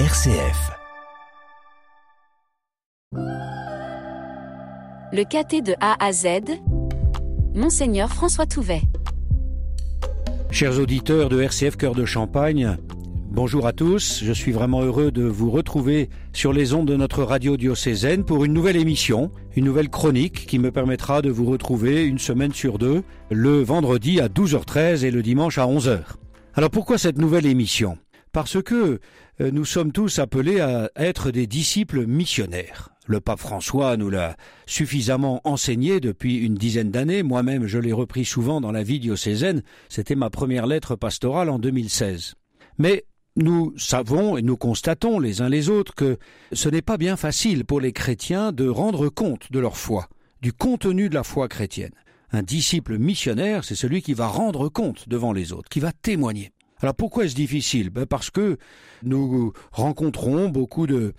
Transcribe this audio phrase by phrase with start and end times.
[0.00, 0.72] RCF.
[5.12, 6.26] Le caté de A à Z,
[7.54, 8.82] Monseigneur François Touvet.
[10.50, 12.76] Chers auditeurs de RCF Cœur de Champagne,
[13.30, 14.24] bonjour à tous.
[14.24, 18.44] Je suis vraiment heureux de vous retrouver sur les ondes de notre radio diocésaine pour
[18.44, 22.78] une nouvelle émission, une nouvelle chronique qui me permettra de vous retrouver une semaine sur
[22.78, 26.00] deux, le vendredi à 12h13 et le dimanche à 11h.
[26.54, 27.96] Alors pourquoi cette nouvelle émission?
[28.34, 28.98] Parce que
[29.40, 32.90] nous sommes tous appelés à être des disciples missionnaires.
[33.06, 37.22] Le pape François nous l'a suffisamment enseigné depuis une dizaine d'années.
[37.22, 39.62] Moi-même, je l'ai repris souvent dans la vie diocésaine.
[39.90, 42.34] C'était ma première lettre pastorale en 2016.
[42.78, 43.04] Mais
[43.36, 46.16] nous savons et nous constatons les uns les autres que
[46.52, 50.08] ce n'est pas bien facile pour les chrétiens de rendre compte de leur foi,
[50.40, 51.92] du contenu de la foi chrétienne.
[52.30, 56.53] Un disciple missionnaire, c'est celui qui va rendre compte devant les autres, qui va témoigner.
[56.84, 57.88] Alors pourquoi est-ce difficile?
[57.88, 58.58] Ben Parce que
[59.02, 61.14] nous rencontrons beaucoup de,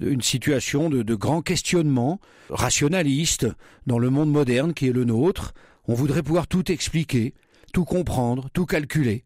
[0.00, 3.46] une situation de, de grands questionnements rationalistes
[3.86, 5.52] dans le monde moderne qui est le nôtre.
[5.86, 7.34] On voudrait pouvoir tout expliquer,
[7.74, 9.24] tout comprendre, tout calculer.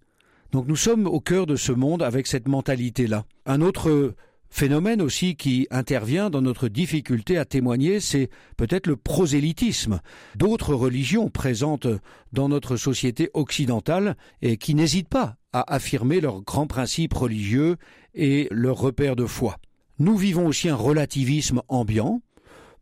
[0.51, 3.25] Donc nous sommes au cœur de ce monde avec cette mentalité-là.
[3.47, 4.17] Un autre
[4.50, 10.01] phénomène aussi qui intervient dans notre difficulté à témoigner, c'est peut-être le prosélytisme.
[10.36, 11.89] D'autres religions présentes
[12.33, 17.77] dans notre société occidentale et qui n'hésitent pas à affirmer leurs grands principes religieux
[18.14, 19.56] et leurs repères de foi.
[19.98, 22.20] Nous vivons aussi un relativisme ambiant,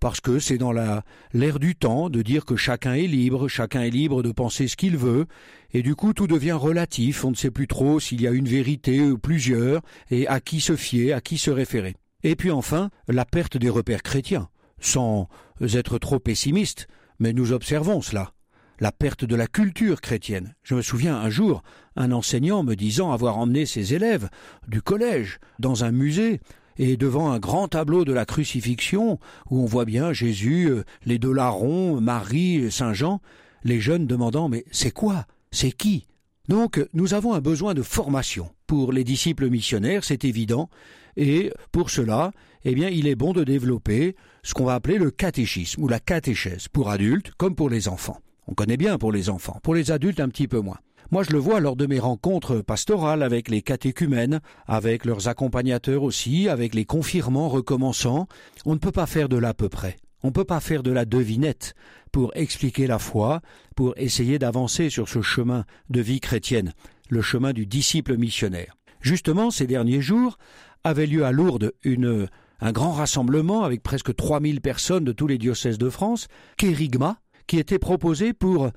[0.03, 3.83] parce que c'est dans la l'ère du temps de dire que chacun est libre, chacun
[3.83, 5.27] est libre de penser ce qu'il veut,
[5.73, 8.49] et du coup tout devient relatif, on ne sait plus trop s'il y a une
[8.49, 9.81] vérité ou plusieurs,
[10.11, 11.95] et à qui se fier, à qui se référer.
[12.25, 14.49] Et puis enfin, la perte des repères chrétiens,
[14.81, 15.29] sans
[15.61, 16.89] être trop pessimiste,
[17.21, 18.33] mais nous observons cela.
[18.81, 20.57] La perte de la culture chrétienne.
[20.65, 21.63] Je me souviens un jour,
[21.95, 24.29] un enseignant me disant avoir emmené ses élèves
[24.67, 26.41] du collège dans un musée
[26.79, 29.19] et devant un grand tableau de la crucifixion,
[29.51, 33.21] où on voit bien Jésus, euh, les deux larrons, Marie, Saint Jean,
[33.65, 35.27] les jeunes demandant Mais c'est quoi?
[35.51, 36.07] C'est qui?
[36.49, 38.51] Donc nous avons un besoin de formation.
[38.67, 40.71] Pour les disciples missionnaires, c'est évident,
[41.17, 42.33] et pour cela,
[42.65, 46.01] eh bien, il est bon de développer ce qu'on va appeler le catéchisme ou la
[46.01, 48.19] catéchèse, pour adultes comme pour les enfants.
[48.49, 50.79] On connaît bien pour les enfants, pour les adultes un petit peu moins.
[51.11, 56.03] Moi, je le vois lors de mes rencontres pastorales avec les catéchumènes, avec leurs accompagnateurs
[56.03, 58.29] aussi, avec les confirmants recommençants.
[58.65, 59.97] On ne peut pas faire de l'à peu près.
[60.23, 61.75] On ne peut pas faire de la devinette
[62.13, 63.41] pour expliquer la foi,
[63.75, 66.73] pour essayer d'avancer sur ce chemin de vie chrétienne,
[67.11, 68.77] le chemin du disciple missionnaire.
[69.01, 70.39] Justement, ces derniers jours,
[70.85, 72.29] avait lieu à Lourdes une,
[72.61, 77.59] un grand rassemblement avec presque 3000 personnes de tous les diocèses de France, Kérigma, qui
[77.59, 78.71] était proposé pour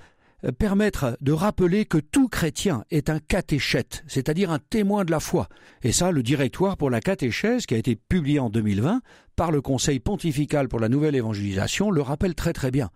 [0.51, 5.49] permettre de rappeler que tout chrétien est un catéchète, c'est-à-dire un témoin de la foi.
[5.83, 9.01] Et ça, le directoire pour la catéchèse, qui a été publié en 2020
[9.35, 12.89] par le Conseil pontifical pour la nouvelle évangélisation, le rappelle très très bien.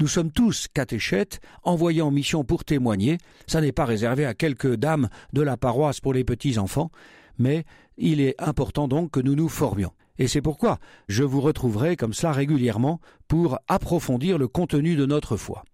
[0.00, 3.18] Nous sommes tous catéchètes, envoyés en mission pour témoigner.
[3.46, 6.90] Ça n'est pas réservé à quelques dames de la paroisse pour les petits-enfants,
[7.38, 7.64] mais
[7.98, 9.92] il est important donc que nous nous formions.
[10.18, 10.78] Et c'est pourquoi
[11.08, 15.64] je vous retrouverai comme cela régulièrement pour approfondir le contenu de notre foi.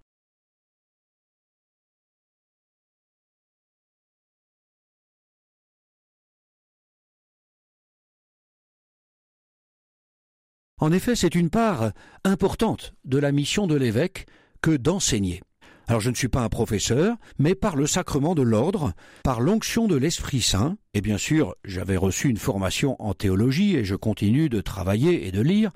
[10.79, 11.93] En effet, c'est une part
[12.25, 14.27] importante de la mission de l'évêque
[14.61, 15.41] que d'enseigner.
[15.89, 18.93] Alors je ne suis pas un professeur, mais par le sacrement de l'ordre,
[19.23, 23.85] par l'onction de l'Esprit Saint, et bien sûr j'avais reçu une formation en théologie et
[23.85, 25.71] je continue de travailler et de lire,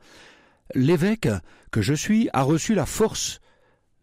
[0.74, 1.28] l'évêque
[1.70, 3.40] que je suis a reçu la force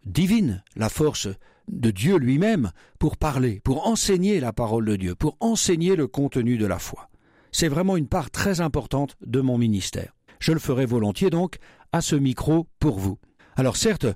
[0.06, 1.28] divine, la force
[1.68, 6.58] de Dieu lui-même pour parler, pour enseigner la parole de Dieu, pour enseigner le contenu
[6.58, 7.10] de la foi.
[7.52, 10.17] C'est vraiment une part très importante de mon ministère.
[10.40, 11.58] Je le ferai volontiers donc
[11.92, 13.18] à ce micro pour vous.
[13.56, 14.08] Alors certes,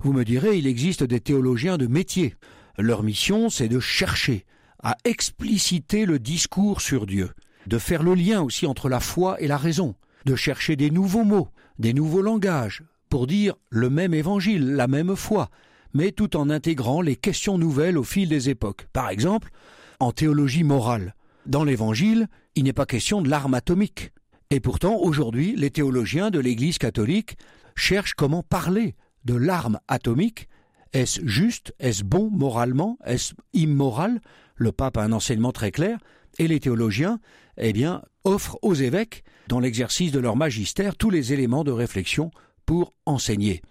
[0.00, 2.34] vous me direz, il existe des théologiens de métier.
[2.78, 4.44] Leur mission, c'est de chercher
[4.82, 7.30] à expliciter le discours sur Dieu,
[7.66, 9.94] de faire le lien aussi entre la foi et la raison,
[10.26, 11.48] de chercher des nouveaux mots,
[11.78, 15.48] des nouveaux langages, pour dire le même évangile, la même foi,
[15.94, 18.86] mais tout en intégrant les questions nouvelles au fil des époques.
[18.92, 19.50] Par exemple,
[19.98, 21.14] en théologie morale.
[21.46, 24.12] Dans l'évangile, il n'est pas question de l'arme atomique.
[24.50, 27.36] Et pourtant, aujourd'hui, les théologiens de l'Église catholique
[27.74, 28.94] cherchent comment parler
[29.24, 30.48] de l'arme atomique.
[30.92, 31.74] Est-ce juste?
[31.80, 32.96] Est-ce bon moralement?
[33.04, 34.20] Est-ce immoral?
[34.54, 35.98] Le pape a un enseignement très clair.
[36.38, 37.18] Et les théologiens,
[37.56, 42.30] eh bien, offrent aux évêques, dans l'exercice de leur magistère, tous les éléments de réflexion
[42.66, 43.62] pour enseigner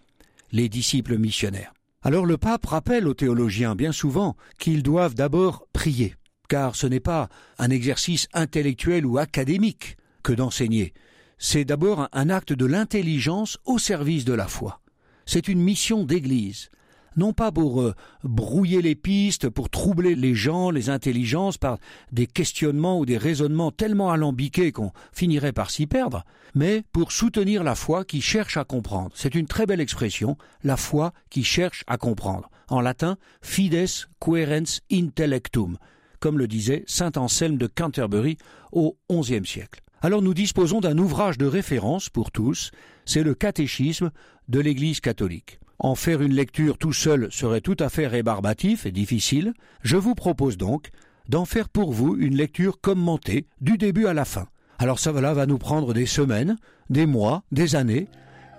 [0.52, 1.74] les disciples missionnaires.
[2.02, 6.16] Alors le pape rappelle aux théologiens bien souvent qu'ils doivent d'abord prier.
[6.48, 10.94] car ce n'est pas un exercice intellectuel ou académique que d'enseigner.
[11.38, 14.82] C'est d'abord un acte de l'intelligence au service de la foi.
[15.26, 16.70] C'est une mission d'Église
[17.18, 21.78] non pas pour euh, brouiller les pistes, pour troubler les gens, les intelligences par
[22.12, 26.26] des questionnements ou des raisonnements tellement alambiqués qu'on finirait par s'y perdre,
[26.56, 29.12] mais pour soutenir la foi qui cherche à comprendre.
[29.16, 32.50] C'est une très belle expression, la foi qui cherche à comprendre.
[32.68, 33.88] En latin, fides
[34.20, 35.78] querens intellectum,
[36.20, 38.38] comme le disait saint Anselme de Canterbury
[38.72, 39.85] au XIe siècle.
[40.02, 42.72] Alors nous disposons d'un ouvrage de référence pour tous,
[43.06, 44.12] c'est le catéchisme
[44.50, 45.60] de l'Église catholique.
[45.80, 49.54] En faire une lecture tout seul serait tout à fait rébarbatif et difficile.
[49.82, 50.90] Je vous propose donc
[51.28, 54.48] d'en faire pour vous une lecture commentée du début à la fin.
[54.78, 56.58] Alors ça va nous prendre des semaines,
[56.90, 58.08] des mois, des années,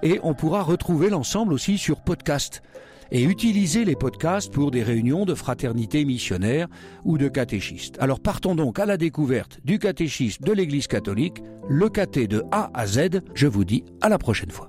[0.02, 2.62] et on pourra retrouver l'ensemble aussi sur podcast
[3.10, 6.68] et utiliser les podcasts pour des réunions de fraternité missionnaire
[7.04, 7.96] ou de catéchistes.
[8.00, 12.70] Alors partons donc à la découverte du catéchisme de l'Église catholique, le caté de A
[12.74, 13.20] à Z.
[13.34, 14.68] Je vous dis à la prochaine fois.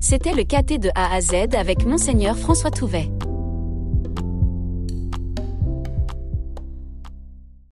[0.00, 3.10] C'était le caté de A à Z avec Monseigneur François Touvet.